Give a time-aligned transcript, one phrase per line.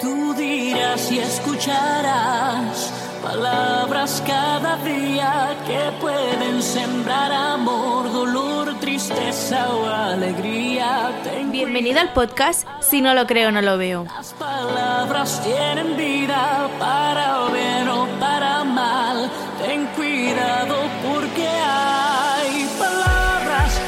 [0.00, 2.92] Tú dirás y escucharás
[3.22, 11.12] palabras cada día que pueden sembrar amor, dolor, tristeza o alegría.
[11.50, 14.04] Bienvenido al podcast Si no lo creo, no lo veo.
[14.04, 19.30] Las palabras tienen vida para bien o para mal.
[19.64, 20.76] Ten cuidado
[21.08, 23.80] porque hay palabras.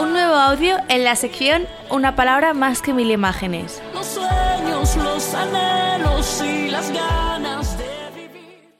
[0.00, 3.80] Un nuevo audio en la sección Una palabra más que mil imágenes.
[6.40, 8.72] Y las ganas de vivir.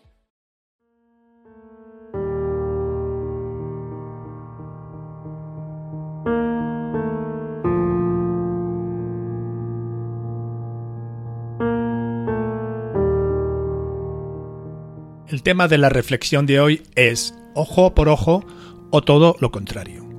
[15.27, 18.45] El tema de la reflexión de hoy es ojo por ojo
[18.91, 20.12] o todo lo contrario.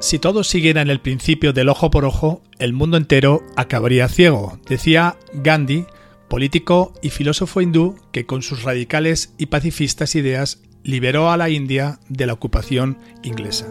[0.00, 5.16] Si todos siguieran el principio del ojo por ojo, el mundo entero acabaría ciego, decía
[5.34, 5.84] Gandhi,
[6.26, 12.00] político y filósofo hindú que con sus radicales y pacifistas ideas liberó a la India
[12.08, 13.66] de la ocupación inglesa.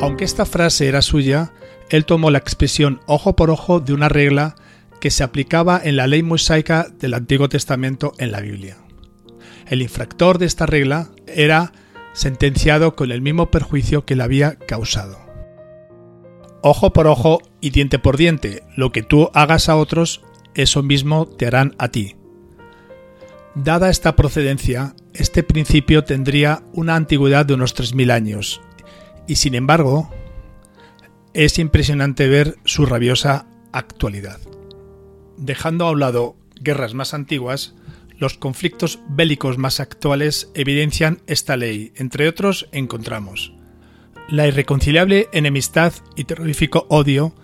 [0.00, 1.52] Aunque esta frase era suya,
[1.88, 4.56] él tomó la expresión ojo por ojo de una regla
[5.00, 8.76] que se aplicaba en la ley mosaica del Antiguo Testamento en la Biblia.
[9.68, 11.72] El infractor de esta regla era
[12.12, 15.18] sentenciado con el mismo perjuicio que le había causado.
[16.62, 20.22] Ojo por ojo y diente por diente, lo que tú hagas a otros,
[20.54, 22.16] eso mismo te harán a ti.
[23.54, 28.60] Dada esta procedencia, este principio tendría una antigüedad de unos 3.000 años,
[29.26, 30.10] y sin embargo,
[31.32, 34.40] es impresionante ver su rabiosa actualidad.
[35.40, 37.74] Dejando a un lado guerras más antiguas,
[38.16, 41.92] los conflictos bélicos más actuales evidencian esta ley.
[41.96, 43.52] Entre otros encontramos
[44.30, 47.34] la irreconciliable enemistad y terrorífico odio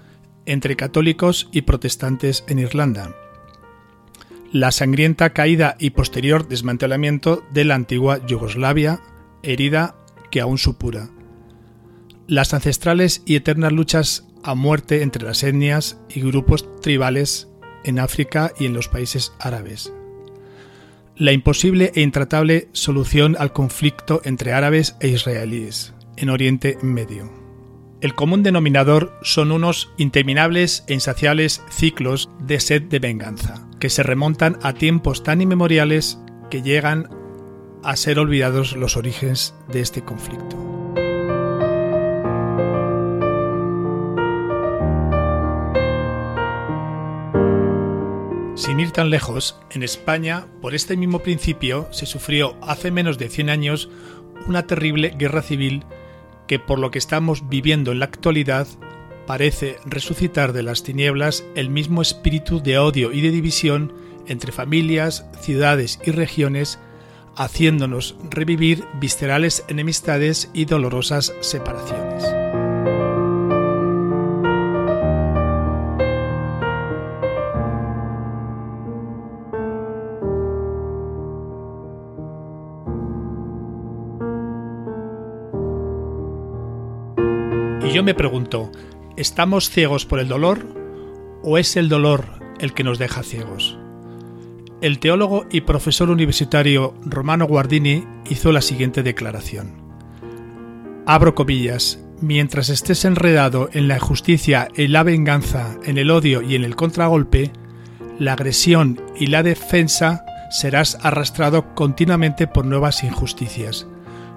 [0.47, 3.13] entre católicos y protestantes en Irlanda,
[4.53, 9.01] la sangrienta caída y posterior desmantelamiento de la antigua Yugoslavia,
[9.43, 9.97] herida
[10.31, 11.11] que aún supura,
[12.29, 17.49] las ancestrales y eternas luchas a muerte entre las etnias y grupos tribales
[17.87, 19.93] en África y en los países árabes.
[21.17, 27.33] La imposible e intratable solución al conflicto entre árabes e israelíes en Oriente Medio.
[28.03, 34.03] El común denominador son unos interminables e insaciables ciclos de sed de venganza, que se
[34.03, 36.19] remontan a tiempos tan inmemoriales
[36.51, 37.09] que llegan
[37.83, 40.76] a ser olvidados los orígenes de este conflicto.
[48.57, 53.29] Sin ir tan lejos, en España, por este mismo principio, se sufrió hace menos de
[53.29, 53.91] 100 años
[54.47, 55.85] una terrible guerra civil
[56.47, 58.67] que por lo que estamos viviendo en la actualidad
[59.27, 63.93] parece resucitar de las tinieblas el mismo espíritu de odio y de división
[64.27, 66.79] entre familias, ciudades y regiones,
[67.37, 72.36] haciéndonos revivir viscerales enemistades y dolorosas separaciones.
[87.97, 88.71] Yo me pregunto,
[89.17, 90.67] ¿estamos ciegos por el dolor
[91.43, 92.27] o es el dolor
[92.61, 93.79] el que nos deja ciegos?
[94.83, 99.77] El teólogo y profesor universitario Romano Guardini hizo la siguiente declaración.
[101.07, 106.55] Abro comillas, mientras estés enredado en la injusticia y la venganza, en el odio y
[106.55, 107.51] en el contragolpe,
[108.19, 113.87] la agresión y la defensa serás arrastrado continuamente por nuevas injusticias.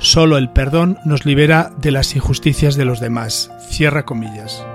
[0.01, 3.51] Solo el perdón nos libera de las injusticias de los demás.
[3.60, 4.66] Cierra comillas.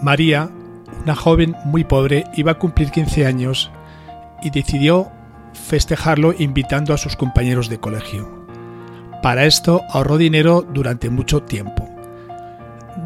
[0.00, 0.48] María,
[1.02, 3.70] una joven muy pobre, iba a cumplir 15 años
[4.42, 5.12] y decidió
[5.52, 8.46] festejarlo invitando a sus compañeros de colegio.
[9.22, 11.88] Para esto ahorró dinero durante mucho tiempo.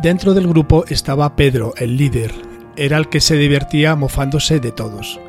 [0.03, 2.33] Dentro del grupo estaba Pedro, el líder,
[2.77, 5.21] era el que se divertía mofándose de todos.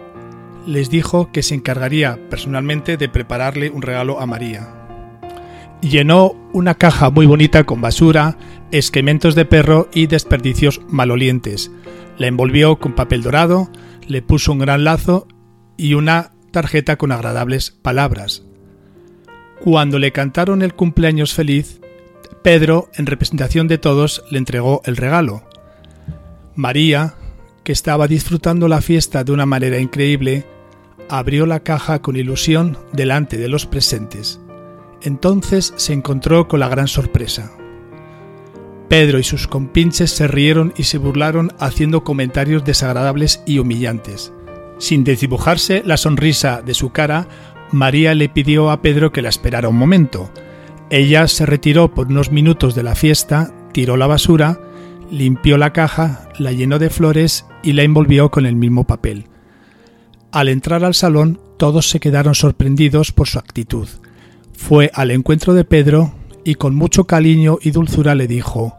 [0.65, 4.73] Les dijo que se encargaría personalmente de prepararle un regalo a María.
[5.81, 8.37] llenó una caja muy bonita con basura,
[8.71, 11.71] excrementos de perro y desperdicios malolientes.
[12.17, 13.69] La envolvió con papel dorado,
[14.07, 15.27] le puso un gran lazo
[15.77, 18.41] y una tarjeta con agradables palabras.
[19.63, 21.79] Cuando le cantaron el cumpleaños feliz,
[22.41, 25.43] Pedro, en representación de todos, le entregó el regalo.
[26.55, 27.13] María,
[27.63, 30.47] que estaba disfrutando la fiesta de una manera increíble,
[31.09, 34.39] abrió la caja con ilusión delante de los presentes.
[35.03, 37.51] Entonces se encontró con la gran sorpresa.
[38.89, 44.33] Pedro y sus compinches se rieron y se burlaron haciendo comentarios desagradables y humillantes.
[44.77, 47.27] Sin desdibujarse la sonrisa de su cara,
[47.71, 50.31] María le pidió a Pedro que la esperara un momento.
[50.89, 54.59] Ella se retiró por unos minutos de la fiesta, tiró la basura,
[55.11, 59.25] limpió la caja, la llenó de flores y la envolvió con el mismo papel.
[60.31, 63.87] Al entrar al salón, todos se quedaron sorprendidos por su actitud.
[64.53, 66.13] Fue al encuentro de Pedro
[66.43, 68.75] y con mucho cariño y dulzura le dijo,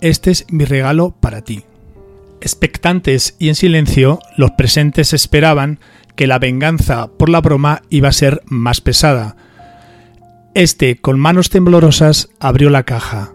[0.00, 1.64] Este es mi regalo para ti.
[2.46, 5.80] Expectantes y en silencio, los presentes esperaban
[6.14, 9.36] que la venganza por la broma iba a ser más pesada.
[10.54, 13.32] Este, con manos temblorosas, abrió la caja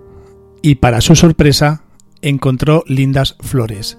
[0.61, 1.83] y, para su sorpresa,
[2.21, 3.97] encontró lindas flores.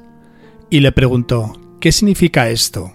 [0.71, 2.95] Y le preguntó, ¿qué significa esto?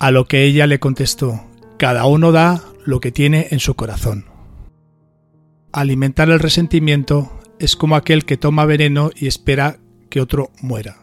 [0.00, 1.44] A lo que ella le contestó,
[1.78, 4.24] cada uno da lo que tiene en su corazón.
[5.70, 9.78] Alimentar el resentimiento es como aquel que toma veneno y espera
[10.08, 10.96] que otro muera.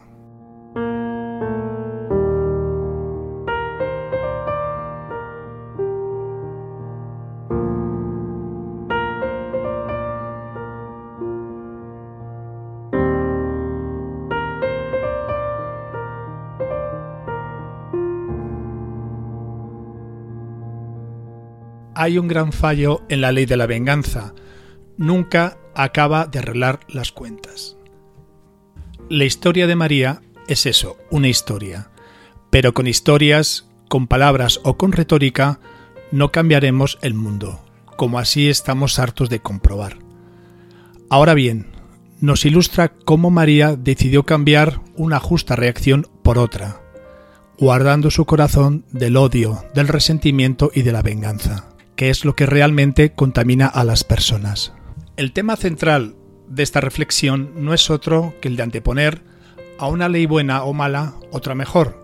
[21.98, 24.34] Hay un gran fallo en la ley de la venganza.
[24.98, 27.75] Nunca acaba de arreglar las cuentas.
[29.08, 31.90] La historia de María es eso, una historia.
[32.50, 35.60] Pero con historias, con palabras o con retórica,
[36.10, 37.64] no cambiaremos el mundo,
[37.96, 39.98] como así estamos hartos de comprobar.
[41.08, 41.68] Ahora bien,
[42.20, 46.80] nos ilustra cómo María decidió cambiar una justa reacción por otra,
[47.60, 52.46] guardando su corazón del odio, del resentimiento y de la venganza, que es lo que
[52.46, 54.72] realmente contamina a las personas.
[55.16, 56.16] El tema central
[56.48, 59.22] de esta reflexión no es otro que el de anteponer
[59.78, 62.02] a una ley buena o mala otra mejor,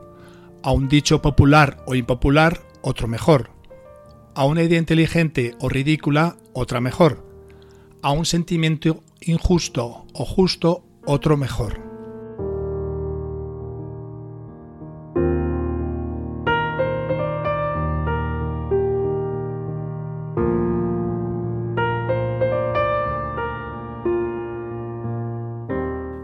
[0.62, 3.50] a un dicho popular o impopular otro mejor,
[4.34, 7.24] a una idea inteligente o ridícula otra mejor,
[8.02, 11.91] a un sentimiento injusto o justo otro mejor.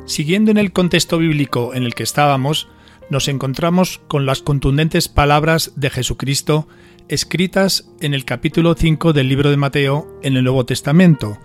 [0.09, 2.67] Siguiendo en el contexto bíblico en el que estábamos,
[3.11, 6.67] nos encontramos con las contundentes palabras de Jesucristo
[7.09, 11.37] escritas en el capítulo 5 del libro de Mateo en el Nuevo Testamento.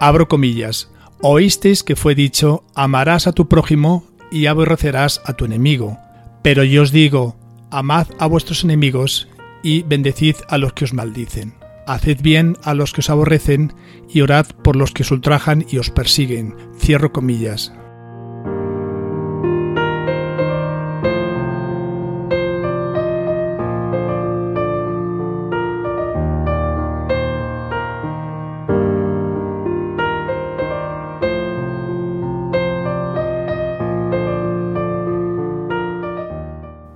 [0.00, 0.90] Abro comillas,
[1.20, 5.98] oísteis que fue dicho, amarás a tu prójimo y aborrecerás a tu enemigo.
[6.42, 7.36] Pero yo os digo,
[7.70, 9.28] amad a vuestros enemigos
[9.62, 11.52] y bendecid a los que os maldicen.
[11.86, 13.74] Haced bien a los que os aborrecen
[14.08, 16.56] y orad por los que os ultrajan y os persiguen.
[16.78, 17.70] Cierro comillas.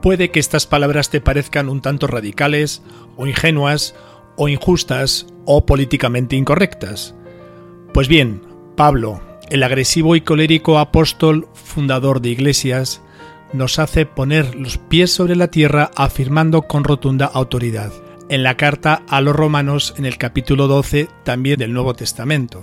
[0.06, 2.80] Puede que estas palabras te parezcan un tanto radicales,
[3.16, 3.96] o ingenuas,
[4.36, 7.16] o injustas, o políticamente incorrectas.
[7.92, 8.40] Pues bien,
[8.76, 9.20] Pablo,
[9.50, 13.02] el agresivo y colérico apóstol fundador de iglesias,
[13.52, 17.92] nos hace poner los pies sobre la tierra afirmando con rotunda autoridad.
[18.28, 22.62] En la carta a los romanos en el capítulo 12 también del Nuevo Testamento.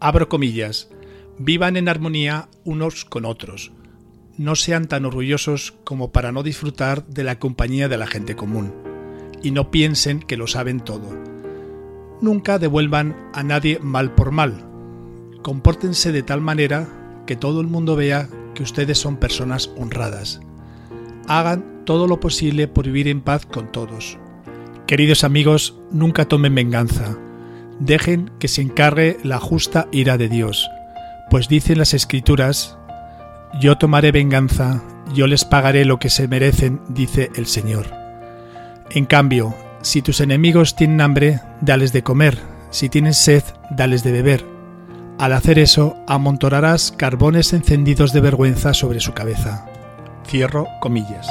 [0.00, 0.90] Abro comillas,
[1.38, 3.72] vivan en armonía unos con otros,
[4.38, 8.74] no sean tan orgullosos como para no disfrutar de la compañía de la gente común,
[9.42, 11.08] y no piensen que lo saben todo.
[12.20, 14.64] Nunca devuelvan a nadie mal por mal.
[15.42, 16.88] Compórtense de tal manera
[17.26, 20.40] que todo el mundo vea que ustedes son personas honradas.
[21.28, 24.18] Hagan todo lo posible por vivir en paz con todos.
[24.86, 27.18] Queridos amigos, nunca tomen venganza.
[27.80, 30.68] Dejen que se encargue la justa ira de Dios,
[31.30, 32.78] pues dicen las escrituras
[33.60, 34.82] yo tomaré venganza,
[35.14, 37.86] yo les pagaré lo que se merecen, dice el Señor.
[38.90, 42.38] En cambio, si tus enemigos tienen hambre, dales de comer.
[42.70, 44.44] si tienen sed, dales de beber.
[45.18, 49.64] Al hacer eso, amontonarás carbones encendidos de vergüenza sobre su cabeza.
[50.26, 51.26] Cierro comillas.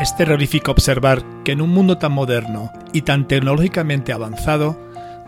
[0.00, 4.80] Es terrorífico observar que en un mundo tan moderno y tan tecnológicamente avanzado,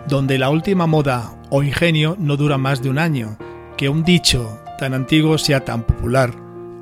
[0.08, 3.36] donde la última moda o ingenio no dura más de un año,
[3.76, 6.34] que un dicho tan antiguo sea tan popular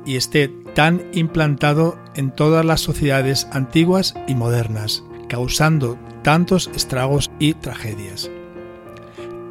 [0.05, 7.55] y esté tan implantado en todas las sociedades antiguas y modernas, causando tantos estragos y
[7.55, 8.31] tragedias.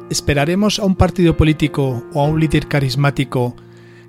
[0.09, 3.55] ¿Esperaremos a un partido político o a un líder carismático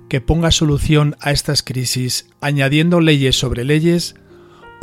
[0.09, 4.15] que ponga solución a estas crisis añadiendo leyes sobre leyes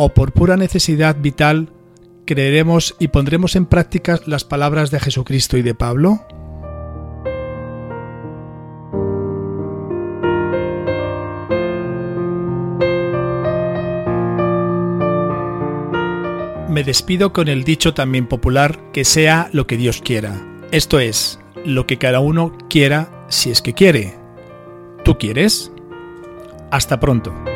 [0.02, 1.68] o por pura necesidad vital
[2.24, 6.24] creeremos y pondremos en práctica las palabras de Jesucristo y de Pablo?
[16.70, 20.40] Me despido con el dicho también popular que sea lo que Dios quiera.
[20.70, 24.16] Esto es, lo que cada uno quiera si es que quiere.
[25.04, 25.70] ¿Tú quieres?
[26.70, 27.49] Hasta pronto.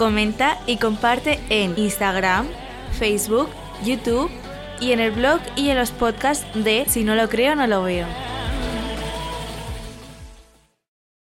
[0.00, 2.46] Comenta y comparte en Instagram,
[2.98, 3.50] Facebook,
[3.84, 4.30] YouTube
[4.80, 7.82] y en el blog y en los podcasts de Si no lo creo, no lo
[7.82, 8.29] veo.